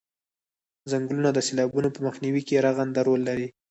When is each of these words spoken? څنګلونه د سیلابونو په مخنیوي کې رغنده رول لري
څنګلونه 0.91 1.29
د 1.33 1.39
سیلابونو 1.47 1.89
په 1.95 1.99
مخنیوي 2.07 2.41
کې 2.47 2.63
رغنده 2.65 3.01
رول 3.07 3.21
لري 3.29 3.47